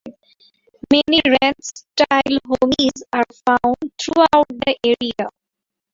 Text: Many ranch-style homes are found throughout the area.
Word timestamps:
Many 0.91 1.21
ranch-style 1.27 2.39
homes 2.47 3.03
are 3.13 3.23
found 3.45 3.91
throughout 3.99 4.47
the 4.49 4.75
area. 4.83 5.29